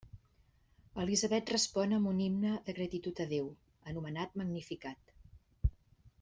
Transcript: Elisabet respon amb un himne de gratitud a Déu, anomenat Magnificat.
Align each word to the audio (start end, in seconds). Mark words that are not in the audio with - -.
Elisabet 1.03 1.51
respon 1.55 1.93
amb 1.97 2.09
un 2.13 2.23
himne 2.27 2.55
de 2.71 2.75
gratitud 2.79 3.21
a 3.27 3.29
Déu, 3.35 3.53
anomenat 3.93 4.35
Magnificat. 4.43 5.15